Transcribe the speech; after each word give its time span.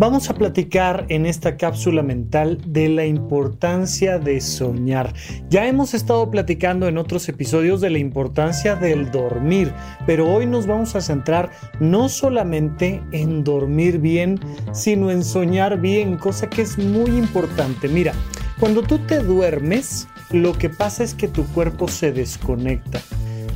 Vamos 0.00 0.30
a 0.30 0.34
platicar 0.34 1.06
en 1.08 1.26
esta 1.26 1.56
cápsula 1.56 2.04
mental 2.04 2.60
de 2.64 2.88
la 2.88 3.04
importancia 3.04 4.20
de 4.20 4.40
soñar. 4.40 5.12
Ya 5.50 5.66
hemos 5.66 5.92
estado 5.92 6.30
platicando 6.30 6.86
en 6.86 6.98
otros 6.98 7.28
episodios 7.28 7.80
de 7.80 7.90
la 7.90 7.98
importancia 7.98 8.76
del 8.76 9.10
dormir, 9.10 9.72
pero 10.06 10.32
hoy 10.32 10.46
nos 10.46 10.68
vamos 10.68 10.94
a 10.94 11.00
centrar 11.00 11.50
no 11.80 12.08
solamente 12.08 13.02
en 13.10 13.42
dormir 13.42 13.98
bien, 13.98 14.38
sino 14.70 15.10
en 15.10 15.24
soñar 15.24 15.80
bien, 15.80 16.16
cosa 16.16 16.48
que 16.48 16.62
es 16.62 16.78
muy 16.78 17.10
importante. 17.18 17.88
Mira, 17.88 18.12
cuando 18.60 18.82
tú 18.82 19.00
te 19.00 19.18
duermes, 19.18 20.06
lo 20.30 20.52
que 20.52 20.70
pasa 20.70 21.02
es 21.02 21.12
que 21.12 21.26
tu 21.26 21.44
cuerpo 21.46 21.88
se 21.88 22.12
desconecta 22.12 23.00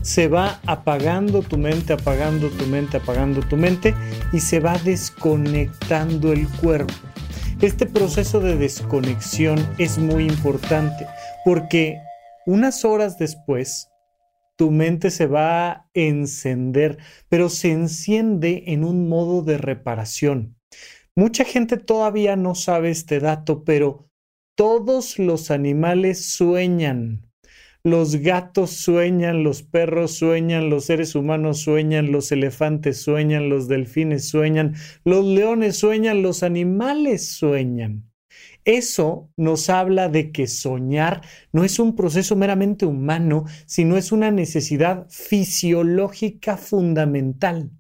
se 0.03 0.29
va 0.29 0.61
apagando 0.66 1.43
tu 1.43 1.57
mente, 1.57 1.93
apagando 1.93 2.48
tu 2.51 2.66
mente, 2.66 2.98
apagando 2.98 3.41
tu 3.41 3.56
mente 3.56 3.95
y 4.33 4.41
se 4.41 4.61
va 4.61 4.77
desconectando 4.78 6.33
el 6.33 6.48
cuerpo. 6.48 6.92
Este 7.61 7.87
proceso 7.87 8.41
de 8.41 8.56
desconexión 8.56 9.65
es 9.78 9.98
muy 9.98 10.25
importante 10.25 11.06
porque 11.45 11.98
unas 12.47 12.84
horas 12.84 13.19
después 13.19 13.88
tu 14.56 14.70
mente 14.70 15.11
se 15.11 15.27
va 15.27 15.70
a 15.70 15.91
encender, 15.95 16.98
pero 17.28 17.48
se 17.48 17.70
enciende 17.70 18.64
en 18.66 18.84
un 18.84 19.09
modo 19.09 19.42
de 19.42 19.59
reparación. 19.59 20.56
Mucha 21.14 21.45
gente 21.45 21.77
todavía 21.77 22.37
no 22.37 22.55
sabe 22.55 22.91
este 22.91 23.20
dato, 23.20 23.64
pero 23.64 24.09
todos 24.56 25.19
los 25.19 25.50
animales 25.50 26.25
sueñan. 26.25 27.31
Los 27.84 28.14
gatos 28.16 28.70
sueñan, 28.70 29.42
los 29.42 29.64
perros 29.64 30.12
sueñan, 30.12 30.70
los 30.70 30.84
seres 30.84 31.16
humanos 31.16 31.59
sueñan, 31.59 32.12
los 32.12 32.30
elefantes 32.30 33.02
sueñan, 33.02 33.48
los 33.48 33.66
delfines 33.66 34.28
sueñan, 34.28 34.77
los 35.05 35.24
leones 35.24 35.78
sueñan, 35.78 36.22
los 36.22 36.44
animales 36.44 37.27
sueñan. 37.30 38.08
Eso 38.64 39.33
nos 39.36 39.69
habla 39.69 40.08
de 40.08 40.30
que 40.30 40.47
soñar 40.47 41.22
no 41.50 41.64
es 41.64 41.80
un 41.80 41.97
proceso 41.97 42.36
meramente 42.36 42.86
humano, 42.86 43.47
sino 43.66 43.96
es 43.96 44.12
una 44.12 44.30
necesidad 44.30 45.08
fisiológica 45.11 46.56
fundamental. 46.56 47.72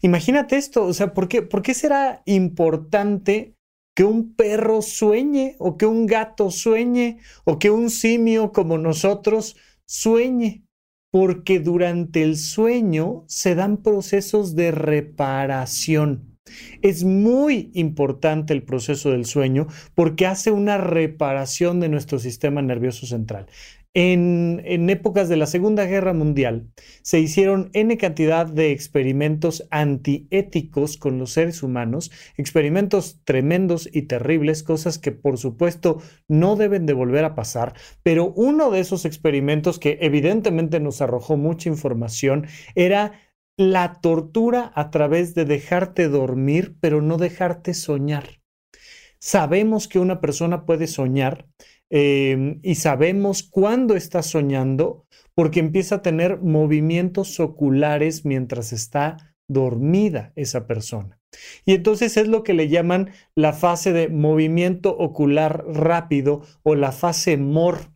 Imagínate 0.00 0.56
esto, 0.56 0.84
o 0.84 0.92
sea, 0.92 1.14
¿por 1.14 1.28
qué, 1.28 1.42
¿por 1.42 1.62
qué 1.62 1.74
será 1.74 2.22
importante 2.26 3.54
que 3.98 4.04
un 4.04 4.36
perro 4.36 4.80
sueñe 4.80 5.56
o 5.58 5.76
que 5.76 5.84
un 5.84 6.06
gato 6.06 6.52
sueñe 6.52 7.18
o 7.42 7.58
que 7.58 7.72
un 7.72 7.90
simio 7.90 8.52
como 8.52 8.78
nosotros 8.78 9.56
sueñe, 9.86 10.62
porque 11.10 11.58
durante 11.58 12.22
el 12.22 12.36
sueño 12.36 13.24
se 13.26 13.56
dan 13.56 13.78
procesos 13.78 14.54
de 14.54 14.70
reparación. 14.70 16.38
Es 16.80 17.02
muy 17.02 17.72
importante 17.74 18.52
el 18.52 18.62
proceso 18.62 19.10
del 19.10 19.24
sueño 19.24 19.66
porque 19.96 20.26
hace 20.26 20.52
una 20.52 20.78
reparación 20.78 21.80
de 21.80 21.88
nuestro 21.88 22.20
sistema 22.20 22.62
nervioso 22.62 23.04
central. 23.04 23.46
En, 23.94 24.90
épocas 24.90 25.28
de 25.28 25.36
la 25.36 25.46
Segunda 25.46 25.86
Guerra 25.86 26.12
Mundial 26.12 26.68
se 27.02 27.20
hicieron 27.20 27.70
N 27.72 27.96
cantidad 27.96 28.46
de 28.46 28.70
experimentos 28.70 29.66
antiéticos 29.70 30.98
con 30.98 31.18
los 31.18 31.32
seres 31.32 31.62
humanos, 31.62 32.10
experimentos 32.36 33.20
tremendos 33.24 33.88
y 33.90 34.02
terribles, 34.02 34.62
cosas 34.62 34.98
que 34.98 35.10
por 35.12 35.38
supuesto 35.38 36.02
no 36.28 36.54
deben 36.56 36.84
de 36.84 36.92
volver 36.92 37.24
a 37.24 37.34
pasar, 37.34 37.74
pero 38.02 38.32
uno 38.36 38.70
de 38.70 38.80
esos 38.80 39.04
experimentos 39.06 39.78
que 39.78 39.98
evidentemente 40.02 40.80
nos 40.80 41.00
arrojó 41.00 41.36
mucha 41.36 41.70
información 41.70 42.46
era 42.74 43.12
la 43.56 44.00
tortura 44.00 44.70
a 44.74 44.90
través 44.90 45.34
de 45.34 45.44
dejarte 45.44 46.08
dormir, 46.08 46.76
pero 46.80 47.02
no 47.02 47.16
dejarte 47.16 47.74
soñar. 47.74 48.38
Sabemos 49.18 49.88
que 49.88 49.98
una 49.98 50.20
persona 50.20 50.64
puede 50.64 50.86
soñar 50.86 51.48
Em, 51.90 52.60
y 52.62 52.74
sabemos 52.74 53.42
cuándo 53.42 53.96
está 53.96 54.22
soñando 54.22 55.06
porque 55.34 55.60
empieza 55.60 55.96
a 55.96 56.02
tener 56.02 56.40
movimientos 56.40 57.40
oculares 57.40 58.24
mientras 58.24 58.72
está 58.72 59.34
dormida 59.48 60.32
esa 60.36 60.66
persona. 60.66 61.18
Y 61.64 61.74
entonces 61.74 62.16
es 62.16 62.28
lo 62.28 62.42
que 62.42 62.54
le 62.54 62.68
llaman 62.68 63.10
la 63.34 63.52
fase 63.52 63.92
de 63.92 64.08
movimiento 64.08 64.96
ocular 64.96 65.64
rápido 65.66 66.42
o 66.62 66.74
la 66.74 66.92
fase 66.92 67.36
MOR, 67.36 67.92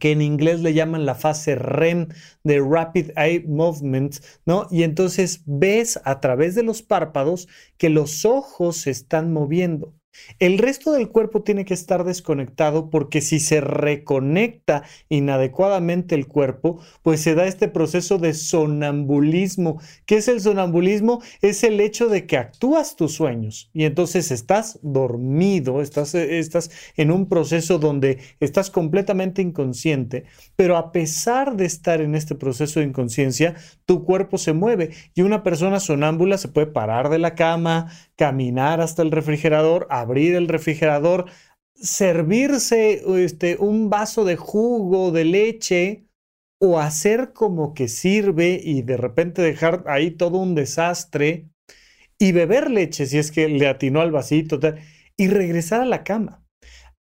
que 0.00 0.12
en 0.12 0.22
inglés 0.22 0.60
le 0.60 0.74
llaman 0.74 1.06
la 1.06 1.14
fase 1.14 1.54
REM 1.54 2.08
de 2.42 2.60
Rapid 2.60 3.10
Eye 3.16 3.44
Movement, 3.46 4.16
¿no? 4.44 4.66
Y 4.70 4.82
entonces 4.82 5.42
ves 5.46 6.00
a 6.04 6.20
través 6.20 6.54
de 6.54 6.62
los 6.62 6.82
párpados 6.82 7.48
que 7.78 7.90
los 7.90 8.24
ojos 8.24 8.78
se 8.78 8.90
están 8.90 9.32
moviendo. 9.32 9.94
El 10.38 10.58
resto 10.58 10.92
del 10.92 11.08
cuerpo 11.08 11.42
tiene 11.42 11.64
que 11.64 11.74
estar 11.74 12.04
desconectado 12.04 12.90
porque 12.90 13.20
si 13.20 13.40
se 13.40 13.60
reconecta 13.60 14.84
inadecuadamente 15.08 16.14
el 16.14 16.26
cuerpo, 16.26 16.80
pues 17.02 17.20
se 17.20 17.34
da 17.34 17.46
este 17.46 17.68
proceso 17.68 18.18
de 18.18 18.34
sonambulismo. 18.34 19.80
¿Qué 20.06 20.16
es 20.16 20.28
el 20.28 20.40
sonambulismo? 20.40 21.22
Es 21.40 21.64
el 21.64 21.80
hecho 21.80 22.08
de 22.08 22.26
que 22.26 22.36
actúas 22.36 22.96
tus 22.96 23.14
sueños 23.14 23.70
y 23.72 23.84
entonces 23.84 24.30
estás 24.30 24.78
dormido, 24.82 25.80
estás, 25.82 26.14
estás 26.14 26.70
en 26.96 27.10
un 27.10 27.28
proceso 27.28 27.78
donde 27.78 28.18
estás 28.40 28.70
completamente 28.70 29.42
inconsciente, 29.42 30.24
pero 30.56 30.76
a 30.76 30.92
pesar 30.92 31.56
de 31.56 31.66
estar 31.66 32.00
en 32.00 32.14
este 32.14 32.34
proceso 32.34 32.80
de 32.80 32.86
inconsciencia, 32.86 33.54
tu 33.86 34.04
cuerpo 34.04 34.38
se 34.38 34.52
mueve 34.52 34.90
y 35.14 35.22
una 35.22 35.42
persona 35.42 35.80
sonámbula 35.80 36.38
se 36.38 36.48
puede 36.48 36.66
parar 36.66 37.08
de 37.08 37.18
la 37.18 37.34
cama, 37.34 37.90
caminar 38.16 38.80
hasta 38.80 39.02
el 39.02 39.10
refrigerador, 39.10 39.86
abrir 40.04 40.34
el 40.34 40.48
refrigerador, 40.48 41.26
servirse 41.74 43.02
este, 43.22 43.56
un 43.58 43.90
vaso 43.90 44.24
de 44.24 44.36
jugo, 44.36 45.10
de 45.10 45.24
leche, 45.24 46.04
o 46.58 46.78
hacer 46.78 47.32
como 47.32 47.74
que 47.74 47.88
sirve 47.88 48.60
y 48.62 48.82
de 48.82 48.96
repente 48.96 49.42
dejar 49.42 49.84
ahí 49.86 50.10
todo 50.10 50.38
un 50.38 50.54
desastre 50.54 51.48
y 52.18 52.32
beber 52.32 52.70
leche 52.70 53.06
si 53.06 53.18
es 53.18 53.30
que 53.30 53.48
le 53.48 53.66
atinó 53.66 54.00
al 54.00 54.12
vasito 54.12 54.58
y 55.16 55.28
regresar 55.28 55.80
a 55.80 55.86
la 55.86 56.04
cama 56.04 56.43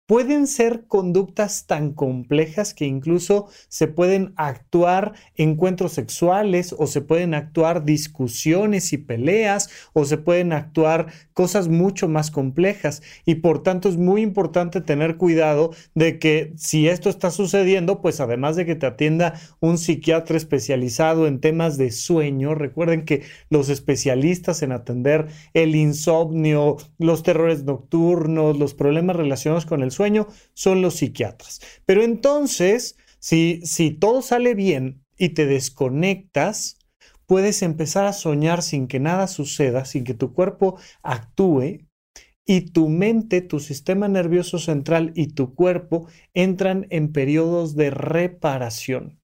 pueden 0.06 0.46
ser 0.46 0.86
conductas 0.86 1.66
tan 1.66 1.92
complejas 1.92 2.74
que 2.74 2.86
incluso 2.86 3.48
se 3.68 3.88
pueden 3.88 4.32
actuar 4.36 5.14
encuentros 5.34 5.92
sexuales 5.92 6.74
o 6.78 6.86
se 6.86 7.00
pueden 7.00 7.34
actuar 7.34 7.84
discusiones 7.84 8.92
y 8.92 8.98
peleas 8.98 9.68
o 9.92 10.04
se 10.04 10.16
pueden 10.16 10.52
actuar 10.52 11.08
cosas 11.34 11.68
mucho 11.68 12.08
más 12.08 12.30
complejas. 12.30 13.02
Y 13.24 13.36
por 13.36 13.62
tanto 13.64 13.88
es 13.88 13.96
muy 13.96 14.22
importante 14.22 14.80
tener 14.80 15.16
cuidado 15.16 15.72
de 15.94 16.20
que 16.20 16.52
si 16.56 16.88
esto 16.88 17.10
está 17.10 17.32
sucediendo 17.32 18.00
pues 18.00 18.20
además 18.20 18.54
de 18.54 18.64
que 18.64 18.76
te 18.76 18.86
atienda 18.86 19.34
un 19.58 19.76
psiquiatra 19.76 20.36
especializado 20.36 21.26
en 21.26 21.40
temas 21.40 21.78
de 21.78 21.90
sueño 21.90 22.54
recuerden 22.54 23.04
que 23.04 23.22
los 23.50 23.68
especialistas 23.68 24.62
en 24.62 24.70
atender 24.70 25.26
el 25.52 25.74
insomnio 25.74 26.76
los 26.98 27.24
terrores 27.24 27.64
nocturnos 27.64 28.56
los 28.56 28.74
problemas 28.74 29.16
relacionados 29.16 29.66
con 29.66 29.82
el 29.82 29.90
sueño 29.96 30.28
son 30.54 30.82
los 30.82 30.96
psiquiatras. 30.96 31.60
Pero 31.84 32.02
entonces, 32.02 32.96
si, 33.18 33.60
si 33.64 33.90
todo 33.90 34.22
sale 34.22 34.54
bien 34.54 35.02
y 35.18 35.30
te 35.30 35.46
desconectas, 35.46 36.78
puedes 37.26 37.62
empezar 37.62 38.04
a 38.06 38.12
soñar 38.12 38.62
sin 38.62 38.86
que 38.86 39.00
nada 39.00 39.26
suceda, 39.26 39.84
sin 39.84 40.04
que 40.04 40.14
tu 40.14 40.32
cuerpo 40.32 40.78
actúe 41.02 41.80
y 42.46 42.60
tu 42.70 42.88
mente, 42.88 43.42
tu 43.42 43.58
sistema 43.58 44.06
nervioso 44.06 44.58
central 44.58 45.12
y 45.16 45.28
tu 45.28 45.54
cuerpo 45.54 46.06
entran 46.32 46.86
en 46.90 47.12
periodos 47.12 47.74
de 47.74 47.90
reparación. 47.90 49.20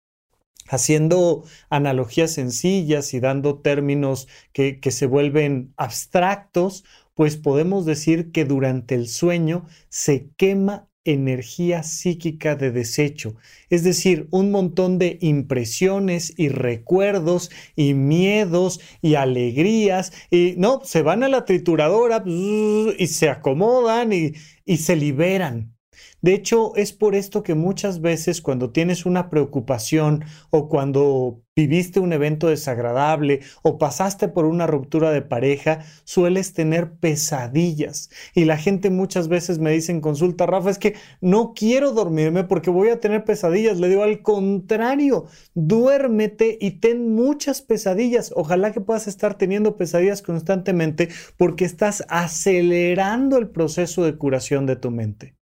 Haciendo 0.69 1.45
analogías 1.71 2.33
sencillas 2.33 3.15
y 3.15 3.21
dando 3.21 3.61
términos 3.61 4.27
que, 4.53 4.81
que 4.81 4.91
se 4.91 5.07
vuelven 5.07 5.73
abstractos, 5.77 6.85
pues 7.15 7.37
podemos 7.37 7.87
decir 7.87 8.33
que 8.33 8.45
durante 8.45 8.95
el 8.95 9.09
sueño 9.09 9.67
se 9.89 10.31
quema 10.37 10.89
energía 11.05 11.83
psíquica 11.83 12.55
de 12.55 12.71
desecho, 12.71 13.35
es 13.71 13.83
decir, 13.83 14.29
un 14.31 14.51
montón 14.53 14.99
de 14.99 15.19
impresiones 15.21 16.33
y 16.37 16.49
recuerdos 16.49 17.51
y 17.75 17.95
miedos 17.95 18.81
y 19.01 19.17
alegrías 19.17 20.13
y 20.31 20.55
no, 20.59 20.81
se 20.85 21.03
van 21.03 21.25
a 21.25 21.29
la 21.29 21.45
trituradora 21.45 22.23
y 22.27 23.07
se 23.09 23.29
acomodan 23.29 24.13
y, 24.13 24.33
y 24.65 24.77
se 24.77 24.97
liberan. 24.97 25.75
De 26.23 26.35
hecho, 26.35 26.77
es 26.77 26.93
por 26.93 27.17
esto 27.17 27.43
que 27.43 27.57
muchas 27.57 28.01
veces 28.01 28.41
cuando 28.41 28.71
tienes 28.71 29.07
una 29.07 29.29
preocupación 29.29 30.25
o 30.51 30.69
cuando 30.69 31.43
viviste 31.57 31.99
un 31.99 32.13
evento 32.13 32.47
desagradable 32.47 33.41
o 33.63 33.77
pasaste 33.77 34.29
por 34.29 34.45
una 34.45 34.69
ruptura 34.69 35.11
de 35.11 35.23
pareja, 35.23 35.81
sueles 36.05 36.53
tener 36.53 36.93
pesadillas. 36.93 38.09
Y 38.37 38.45
la 38.45 38.57
gente 38.57 38.89
muchas 38.89 39.27
veces 39.27 39.59
me 39.59 39.73
dice 39.73 39.91
en 39.91 40.01
consulta, 40.01 40.47
Rafa, 40.47 40.71
es 40.71 40.79
que 40.79 40.95
no 41.21 41.55
quiero 41.55 41.91
dormirme 41.91 42.45
porque 42.45 42.71
voy 42.71 42.91
a 42.91 43.01
tener 43.01 43.25
pesadillas. 43.25 43.81
Le 43.81 43.89
digo, 43.89 44.05
al 44.05 44.23
contrario, 44.23 45.27
duérmete 45.55 46.57
y 46.61 46.79
ten 46.79 47.17
muchas 47.17 47.63
pesadillas. 47.63 48.33
Ojalá 48.37 48.71
que 48.71 48.81
puedas 48.81 49.09
estar 49.09 49.37
teniendo 49.37 49.77
pesadillas 49.77 50.23
constantemente 50.23 51.09
porque 51.37 51.65
estás 51.65 52.05
acelerando 52.09 53.39
el 53.39 53.49
proceso 53.49 54.05
de 54.05 54.17
curación 54.17 54.67
de 54.67 54.77
tu 54.77 54.93
mente 54.93 55.42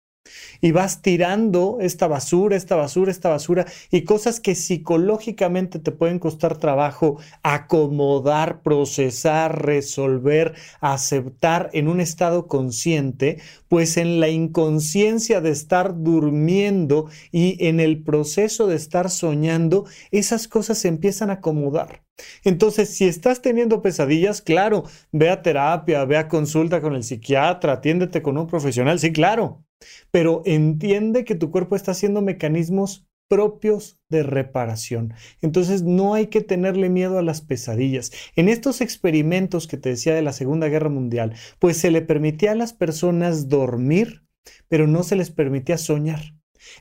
y 0.61 0.73
vas 0.73 1.03
tirando 1.03 1.79
esta 1.81 2.07
basura, 2.07 2.57
esta 2.57 2.77
basura, 2.77 3.11
esta 3.11 3.29
basura 3.29 3.67
y 3.91 4.03
cosas 4.03 4.41
que 4.41 4.55
psicológicamente 4.55 5.79
te 5.79 5.93
pueden 5.93 6.19
costar 6.19 6.59
trabajo 6.59 7.19
acomodar, 7.43 8.63
procesar, 8.63 9.65
resolver, 9.65 10.55
aceptar 10.81 11.71
en 11.73 11.89
un 11.89 12.01
estado 12.01 12.47
consciente, 12.47 13.41
pues 13.69 13.97
en 13.97 14.21
la 14.21 14.29
inconsciencia 14.29 15.41
de 15.41 15.51
estar 15.51 16.03
durmiendo 16.03 17.09
y 17.33 17.67
en 17.67 17.81
el 17.81 18.03
proceso 18.03 18.67
de 18.67 18.77
estar 18.77 19.11
soñando, 19.11 19.87
esas 20.11 20.49
cosas 20.49 20.79
se 20.79 20.89
empiezan 20.89 21.31
a 21.31 21.35
acomodar. 21.35 22.03
Entonces, 22.45 22.95
si 22.97 23.07
estás 23.07 23.41
teniendo 23.41 23.83
pesadillas, 23.83 24.43
claro, 24.43 24.85
ve 25.13 25.31
a 25.31 25.43
terapia, 25.43 26.05
ve 26.05 26.17
a 26.17 26.29
consulta 26.29 26.81
con 26.81 26.95
el 26.95 27.05
psiquiatra, 27.05 27.75
atiéndete 27.75 28.23
con 28.23 28.37
un 28.37 28.47
profesional, 28.47 28.99
sí, 28.99 29.13
claro, 29.13 29.65
pero 30.11 30.43
entiende 30.45 31.25
que 31.25 31.35
tu 31.35 31.51
cuerpo 31.51 31.77
está 31.77 31.93
haciendo 31.93 32.23
mecanismos 32.23 33.07
propios 33.31 33.97
de 34.09 34.25
reparación. 34.25 35.15
Entonces 35.41 35.83
no 35.83 36.15
hay 36.15 36.27
que 36.27 36.41
tenerle 36.41 36.89
miedo 36.89 37.17
a 37.17 37.23
las 37.23 37.41
pesadillas. 37.41 38.11
En 38.35 38.49
estos 38.49 38.81
experimentos 38.81 39.69
que 39.69 39.77
te 39.77 39.91
decía 39.91 40.15
de 40.15 40.23
la 40.23 40.33
Segunda 40.33 40.69
Guerra 40.69 40.89
Mundial, 40.89 41.35
pues 41.61 41.77
se 41.77 41.93
le 41.93 42.03
permitía 42.03 42.53
a 42.53 42.57
las 42.57 42.73
personas 42.73 43.49
dormir, 43.49 44.25
pero 44.69 44.89
no 44.89 45.05
se 45.05 45.15
les 45.15 45.31
permitía 45.31 45.79
soñar. 45.79 46.35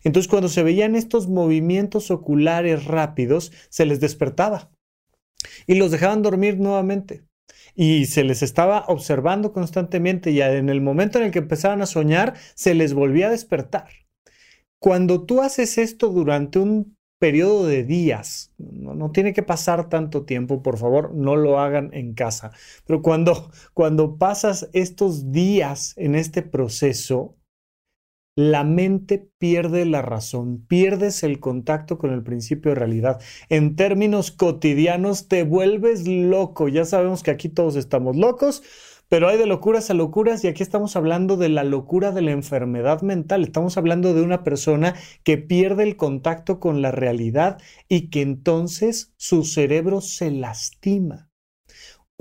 Entonces 0.04 0.28
cuando 0.28 0.50
se 0.50 0.64
veían 0.64 0.96
estos 0.96 1.28
movimientos 1.28 2.10
oculares 2.10 2.86
rápidos, 2.86 3.52
se 3.70 3.86
les 3.86 4.00
despertaba 4.00 4.72
y 5.68 5.76
los 5.76 5.92
dejaban 5.92 6.24
dormir 6.24 6.58
nuevamente 6.60 7.29
y 7.82 8.08
se 8.08 8.26
les 8.26 8.44
estaba 8.44 8.84
observando 8.90 9.54
constantemente 9.54 10.32
y 10.32 10.42
en 10.42 10.68
el 10.68 10.82
momento 10.82 11.18
en 11.18 11.24
el 11.24 11.32
que 11.32 11.40
empezaban 11.40 11.82
a 11.82 11.86
soñar, 11.86 12.34
se 12.54 12.74
les 12.74 12.94
volvía 12.94 13.28
a 13.28 13.32
despertar. 13.32 13.88
Cuando 14.82 15.26
tú 15.26 15.42
haces 15.42 15.78
esto 15.78 16.10
durante 16.10 16.60
un 16.60 16.98
periodo 17.20 17.66
de 17.66 17.86
días, 17.86 18.54
no, 18.58 18.96
no, 18.96 19.12
tiene 19.12 19.32
que 19.32 19.44
pasar 19.44 19.88
tanto 19.88 20.26
tiempo, 20.26 20.62
por 20.62 20.78
favor, 20.78 21.16
no 21.16 21.38
lo 21.38 21.58
hagan 21.58 21.90
en 21.94 22.16
casa, 22.16 22.52
pero 22.86 23.02
cuando, 23.02 23.50
cuando 23.74 24.18
pasas 24.18 24.70
estos 24.74 25.32
días 25.32 25.94
en 25.96 26.16
este 26.16 26.42
proceso, 26.42 27.38
la 28.40 28.64
mente 28.64 29.30
pierde 29.38 29.86
la 29.86 30.02
razón, 30.02 30.66
pierdes 30.66 31.24
el 31.24 31.42
contacto 31.42 31.98
con 31.98 32.14
el 32.14 32.24
principio 32.24 32.72
de 32.72 32.76
realidad. 32.76 33.20
En 33.50 33.76
términos 33.76 34.32
cotidianos 34.32 35.28
te 35.28 35.44
vuelves 35.44 36.08
loco. 36.08 36.70
Ya 36.70 36.86
sabemos 36.86 37.22
que 37.22 37.32
aquí 37.32 37.50
todos 37.50 37.76
estamos 37.76 38.16
locos, 38.16 38.64
pero 39.10 39.28
hay 39.28 39.38
de 39.38 39.46
locuras 39.46 39.90
a 39.90 39.94
locuras 39.94 40.42
y 40.46 40.48
aquí 40.48 40.64
estamos 40.64 40.96
hablando 40.96 41.36
de 41.36 41.50
la 41.50 41.66
locura 41.66 42.12
de 42.14 42.22
la 42.22 42.32
enfermedad 42.32 43.02
mental. 43.02 43.44
Estamos 43.44 43.76
hablando 43.76 44.14
de 44.14 44.22
una 44.22 44.42
persona 44.46 44.96
que 45.24 45.38
pierde 45.38 45.84
el 45.84 45.98
contacto 45.98 46.62
con 46.62 46.82
la 46.82 46.92
realidad 46.92 47.58
y 47.90 48.10
que 48.10 48.22
entonces 48.22 49.14
su 49.18 49.44
cerebro 49.44 50.00
se 50.00 50.32
lastima 50.32 51.29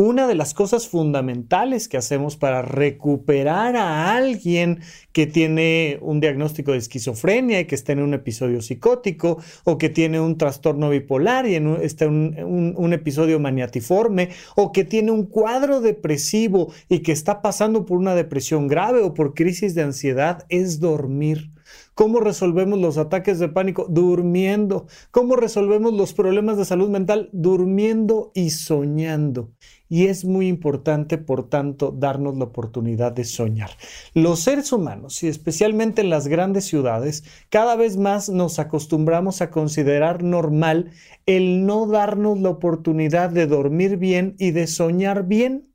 una 0.00 0.29
de 0.29 0.37
las 0.37 0.55
cosas 0.55 0.87
fundamentales 0.87 1.89
que 1.89 1.97
hacemos 1.97 2.37
para 2.37 2.62
recuperar 2.62 3.75
a 3.75 4.15
alguien 4.15 4.79
que 5.11 5.27
tiene 5.27 5.99
un 6.00 6.21
diagnóstico 6.21 6.71
de 6.71 6.79
esquizofrenia 6.79 7.59
y 7.59 7.65
que 7.65 7.75
está 7.75 7.95
en 7.95 8.03
un 8.03 8.15
episodio 8.15 8.62
psicótico 8.62 9.43
o 9.65 9.77
que 9.77 9.89
tiene 9.89 10.21
un 10.21 10.39
trastorno 10.39 10.89
bipolar 10.89 11.49
y 11.49 11.56
en 11.56 11.83
está 11.83 12.05
en 12.05 12.45
un, 12.45 12.75
un 12.77 12.93
episodio 12.93 13.41
maniatiforme 13.41 14.29
o 14.55 14.71
que 14.71 14.85
tiene 14.85 15.11
un 15.11 15.27
cuadro 15.27 15.81
depresivo 15.81 16.73
y 16.89 17.01
que 17.01 17.11
está 17.11 17.43
pasando 17.43 17.85
por 17.85 17.99
una 17.99 18.15
depresión 18.15 18.69
grave 18.69 19.01
o 19.03 19.15
por 19.15 19.35
crisis 19.35 19.75
de 19.75 19.83
ansiedad 19.83 20.47
es 20.49 20.79
dormir. 20.79 21.51
¿Cómo 21.99 22.21
resolvemos 22.21 22.79
los 22.79 22.97
ataques 22.97 23.41
de 23.41 23.49
pánico? 23.49 23.89
Durmiendo. 23.91 24.87
¿Cómo 25.11 25.35
resolvemos 25.35 25.93
los 25.93 26.15
problemas 26.15 26.56
de 26.56 26.65
salud 26.65 26.89
mental? 26.89 27.29
Durmiendo 27.33 28.31
y 28.37 28.50
soñando. 28.50 29.50
Y 29.89 30.06
es 30.06 30.25
muy 30.25 30.47
importante, 30.47 31.19
por 31.19 31.50
tanto, 31.50 31.91
darnos 31.91 32.39
la 32.39 32.45
oportunidad 32.45 33.11
de 33.11 33.25
soñar. 33.25 33.71
Los 34.15 34.39
seres 34.39 34.73
humanos, 34.73 35.25
y 35.25 35.27
especialmente 35.27 36.03
en 36.03 36.11
las 36.11 36.29
grandes 36.29 36.67
ciudades, 36.67 37.25
cada 37.50 37.75
vez 37.75 37.97
más 37.97 38.29
nos 38.29 38.61
acostumbramos 38.61 39.43
a 39.43 39.51
considerar 39.51 40.23
normal 40.23 40.93
el 41.27 41.67
no 41.67 41.89
darnos 41.89 42.39
la 42.39 42.51
oportunidad 42.51 43.31
de 43.31 43.49
dormir 43.49 43.97
bien 43.97 44.37
y 44.39 44.53
de 44.53 44.69
soñar 44.69 45.27
bien. 45.27 45.75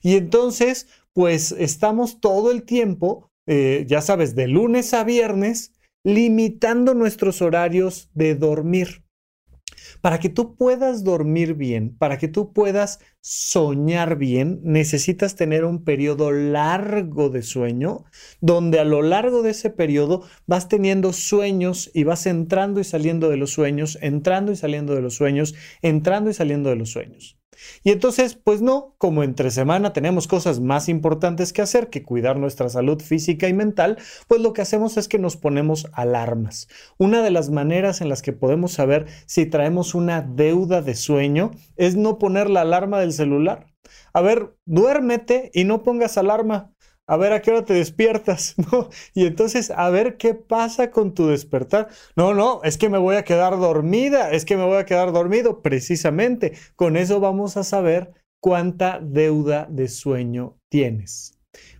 Y 0.00 0.14
entonces, 0.14 0.86
pues 1.12 1.50
estamos 1.50 2.20
todo 2.20 2.52
el 2.52 2.62
tiempo 2.62 3.32
eh, 3.46 3.84
ya 3.88 4.00
sabes, 4.00 4.34
de 4.34 4.48
lunes 4.48 4.92
a 4.94 5.04
viernes, 5.04 5.72
limitando 6.04 6.94
nuestros 6.94 7.42
horarios 7.42 8.10
de 8.14 8.34
dormir. 8.34 9.02
Para 10.00 10.20
que 10.20 10.28
tú 10.28 10.56
puedas 10.56 11.04
dormir 11.04 11.54
bien, 11.54 11.96
para 11.96 12.18
que 12.18 12.28
tú 12.28 12.52
puedas 12.52 13.00
soñar 13.20 14.16
bien, 14.16 14.60
necesitas 14.62 15.36
tener 15.36 15.64
un 15.64 15.84
periodo 15.84 16.30
largo 16.30 17.28
de 17.30 17.42
sueño, 17.42 18.04
donde 18.40 18.78
a 18.78 18.84
lo 18.84 19.02
largo 19.02 19.42
de 19.42 19.50
ese 19.50 19.70
periodo 19.70 20.24
vas 20.46 20.68
teniendo 20.68 21.12
sueños 21.12 21.90
y 21.94 22.04
vas 22.04 22.26
entrando 22.26 22.80
y 22.80 22.84
saliendo 22.84 23.28
de 23.28 23.36
los 23.36 23.50
sueños, 23.52 23.98
entrando 24.00 24.52
y 24.52 24.56
saliendo 24.56 24.94
de 24.94 25.02
los 25.02 25.14
sueños, 25.14 25.54
entrando 25.82 26.30
y 26.30 26.34
saliendo 26.34 26.70
de 26.70 26.76
los 26.76 26.90
sueños. 26.90 27.38
Y 27.84 27.90
entonces, 27.90 28.34
pues 28.34 28.62
no, 28.62 28.94
como 28.98 29.22
entre 29.22 29.50
semana 29.50 29.92
tenemos 29.92 30.26
cosas 30.28 30.60
más 30.60 30.88
importantes 30.88 31.52
que 31.52 31.62
hacer 31.62 31.90
que 31.90 32.02
cuidar 32.02 32.38
nuestra 32.38 32.68
salud 32.68 33.00
física 33.00 33.48
y 33.48 33.54
mental, 33.54 33.98
pues 34.28 34.40
lo 34.40 34.52
que 34.52 34.62
hacemos 34.62 34.96
es 34.96 35.08
que 35.08 35.18
nos 35.18 35.36
ponemos 35.36 35.88
alarmas. 35.92 36.68
Una 36.98 37.22
de 37.22 37.30
las 37.30 37.50
maneras 37.50 38.00
en 38.00 38.08
las 38.08 38.22
que 38.22 38.32
podemos 38.32 38.72
saber 38.72 39.06
si 39.26 39.46
traemos 39.46 39.94
una 39.94 40.22
deuda 40.22 40.82
de 40.82 40.94
sueño 40.94 41.50
es 41.76 41.96
no 41.96 42.18
poner 42.18 42.50
la 42.50 42.62
alarma 42.62 43.00
del 43.00 43.12
celular. 43.12 43.66
A 44.12 44.20
ver, 44.20 44.54
duérmete 44.64 45.50
y 45.52 45.64
no 45.64 45.82
pongas 45.82 46.18
alarma 46.18 46.72
a 47.06 47.16
ver 47.16 47.32
a 47.32 47.40
qué 47.40 47.50
hora 47.50 47.64
te 47.64 47.74
despiertas, 47.74 48.54
¿no? 48.72 48.88
Y 49.14 49.26
entonces 49.26 49.70
a 49.70 49.88
ver 49.90 50.16
qué 50.16 50.34
pasa 50.34 50.90
con 50.90 51.14
tu 51.14 51.26
despertar. 51.26 51.88
No, 52.16 52.34
no, 52.34 52.60
es 52.64 52.78
que 52.78 52.88
me 52.88 52.98
voy 52.98 53.16
a 53.16 53.24
quedar 53.24 53.58
dormida, 53.58 54.30
es 54.30 54.44
que 54.44 54.56
me 54.56 54.64
voy 54.64 54.78
a 54.78 54.86
quedar 54.86 55.12
dormido. 55.12 55.62
Precisamente, 55.62 56.52
con 56.74 56.96
eso 56.96 57.20
vamos 57.20 57.56
a 57.56 57.64
saber 57.64 58.12
cuánta 58.40 59.00
deuda 59.00 59.66
de 59.70 59.88
sueño 59.88 60.56
tienes. 60.70 61.38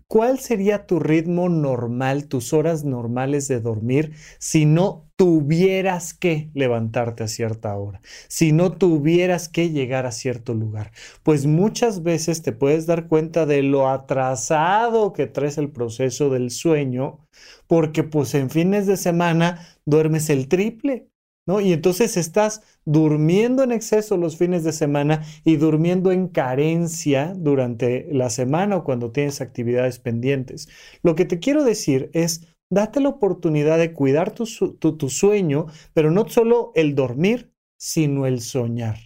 ¿Cuál 0.08 0.38
sería 0.38 0.86
tu 0.86 1.00
ritmo 1.00 1.48
normal, 1.48 2.28
tus 2.28 2.52
horas 2.52 2.84
normales 2.84 3.48
de 3.48 3.60
dormir 3.60 4.12
si 4.38 4.64
no 4.64 5.05
tuvieras 5.16 6.14
que 6.14 6.50
levantarte 6.54 7.24
a 7.24 7.28
cierta 7.28 7.76
hora, 7.76 8.00
si 8.28 8.52
no 8.52 8.72
tuvieras 8.72 9.48
que 9.48 9.70
llegar 9.70 10.06
a 10.06 10.12
cierto 10.12 10.54
lugar? 10.54 10.92
Pues 11.22 11.46
muchas 11.46 12.02
veces 12.02 12.42
te 12.42 12.52
puedes 12.52 12.86
dar 12.86 13.08
cuenta 13.08 13.46
de 13.46 13.62
lo 13.62 13.88
atrasado 13.88 15.12
que 15.12 15.26
traes 15.26 15.58
el 15.58 15.70
proceso 15.70 16.30
del 16.30 16.50
sueño, 16.50 17.26
porque 17.66 18.04
pues 18.04 18.34
en 18.34 18.50
fines 18.50 18.86
de 18.86 18.96
semana 18.96 19.66
duermes 19.84 20.30
el 20.30 20.48
triple 20.48 21.08
¿no? 21.46 21.60
Y 21.60 21.72
entonces 21.72 22.16
estás 22.16 22.62
durmiendo 22.84 23.62
en 23.62 23.72
exceso 23.72 24.16
los 24.16 24.36
fines 24.36 24.64
de 24.64 24.72
semana 24.72 25.22
y 25.44 25.56
durmiendo 25.56 26.10
en 26.12 26.28
carencia 26.28 27.32
durante 27.36 28.08
la 28.12 28.30
semana 28.30 28.76
o 28.76 28.84
cuando 28.84 29.12
tienes 29.12 29.40
actividades 29.40 29.98
pendientes. 30.00 30.68
Lo 31.02 31.14
que 31.14 31.24
te 31.24 31.38
quiero 31.38 31.64
decir 31.64 32.10
es, 32.12 32.55
date 32.70 33.00
la 33.00 33.08
oportunidad 33.10 33.78
de 33.78 33.92
cuidar 33.92 34.32
tu, 34.32 34.46
tu 34.46 35.10
sueño, 35.10 35.66
pero 35.92 36.10
no 36.10 36.28
solo 36.28 36.72
el 36.74 36.94
dormir, 36.94 37.52
sino 37.76 38.26
el 38.26 38.40
soñar. 38.40 38.98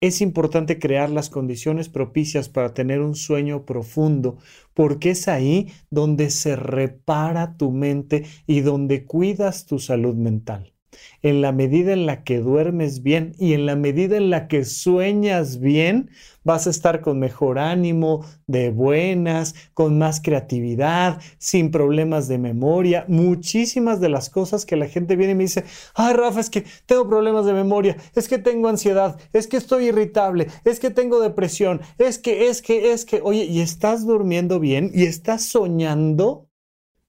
Es 0.00 0.20
importante 0.20 0.78
crear 0.78 1.10
las 1.10 1.28
condiciones 1.28 1.88
propicias 1.88 2.48
para 2.48 2.72
tener 2.72 3.00
un 3.00 3.16
sueño 3.16 3.64
profundo, 3.64 4.38
porque 4.72 5.10
es 5.10 5.26
ahí 5.26 5.72
donde 5.90 6.30
se 6.30 6.54
repara 6.54 7.56
tu 7.56 7.72
mente 7.72 8.24
y 8.46 8.60
donde 8.60 9.04
cuidas 9.04 9.66
tu 9.66 9.80
salud 9.80 10.14
mental. 10.14 10.77
En 11.22 11.40
la 11.40 11.52
medida 11.52 11.92
en 11.92 12.06
la 12.06 12.24
que 12.24 12.38
duermes 12.38 13.02
bien 13.02 13.34
y 13.38 13.52
en 13.52 13.66
la 13.66 13.76
medida 13.76 14.16
en 14.16 14.30
la 14.30 14.48
que 14.48 14.64
sueñas 14.64 15.60
bien, 15.60 16.10
vas 16.44 16.66
a 16.66 16.70
estar 16.70 17.02
con 17.02 17.18
mejor 17.18 17.58
ánimo, 17.58 18.24
de 18.46 18.70
buenas, 18.70 19.54
con 19.74 19.98
más 19.98 20.20
creatividad, 20.22 21.20
sin 21.36 21.70
problemas 21.70 22.26
de 22.26 22.38
memoria. 22.38 23.04
Muchísimas 23.06 24.00
de 24.00 24.08
las 24.08 24.30
cosas 24.30 24.64
que 24.64 24.76
la 24.76 24.86
gente 24.86 25.16
viene 25.16 25.32
y 25.32 25.36
me 25.36 25.42
dice, 25.44 25.64
ay 25.94 26.14
Rafa, 26.14 26.40
es 26.40 26.48
que 26.48 26.64
tengo 26.86 27.06
problemas 27.06 27.44
de 27.44 27.52
memoria, 27.52 27.96
es 28.14 28.28
que 28.28 28.38
tengo 28.38 28.68
ansiedad, 28.68 29.18
es 29.34 29.46
que 29.46 29.58
estoy 29.58 29.88
irritable, 29.88 30.48
es 30.64 30.80
que 30.80 30.88
tengo 30.88 31.20
depresión, 31.20 31.82
es 31.98 32.18
que, 32.18 32.48
es 32.48 32.62
que, 32.62 32.92
es 32.92 33.04
que, 33.04 33.20
oye, 33.22 33.44
¿y 33.44 33.60
estás 33.60 34.06
durmiendo 34.06 34.58
bien? 34.58 34.90
¿Y 34.94 35.04
estás 35.04 35.42
soñando? 35.44 36.48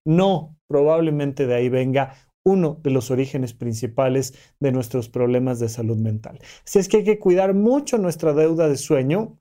No, 0.03 0.57
probablemente 0.67 1.47
de 1.47 1.55
ahí 1.55 1.69
venga 1.69 2.15
uno 2.43 2.79
de 2.83 2.91
los 2.91 3.11
orígenes 3.11 3.53
principales 3.53 4.33
de 4.59 4.71
nuestros 4.71 5.09
problemas 5.09 5.59
de 5.59 5.69
salud 5.69 5.97
mental. 5.97 6.39
Si 6.63 6.79
es 6.79 6.87
que 6.87 6.97
hay 6.97 7.03
que 7.03 7.19
cuidar 7.19 7.53
mucho 7.53 7.97
nuestra 7.97 8.33
deuda 8.33 8.67
de 8.67 8.77
sueño, 8.77 9.37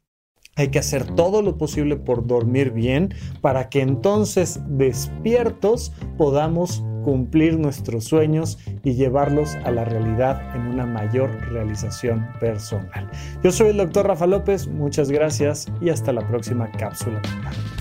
hay 0.56 0.68
que 0.68 0.80
hacer 0.80 1.14
todo 1.14 1.40
lo 1.40 1.56
posible 1.56 1.96
por 1.96 2.26
dormir 2.26 2.72
bien 2.72 3.14
para 3.40 3.68
que 3.68 3.80
entonces 3.80 4.60
despiertos 4.66 5.92
podamos 6.16 6.82
cumplir 7.04 7.58
nuestros 7.58 8.04
sueños 8.04 8.58
y 8.82 8.94
llevarlos 8.94 9.54
a 9.64 9.70
la 9.70 9.84
realidad 9.84 10.54
en 10.56 10.62
una 10.62 10.84
mayor 10.84 11.30
realización 11.52 12.26
personal. 12.40 13.08
Yo 13.42 13.52
soy 13.52 13.68
el 13.68 13.76
doctor 13.76 14.08
Rafa 14.08 14.26
López, 14.26 14.66
muchas 14.66 15.10
gracias 15.10 15.66
y 15.80 15.90
hasta 15.90 16.12
la 16.12 16.26
próxima 16.26 16.70
cápsula 16.72 17.22
mental. 17.22 17.77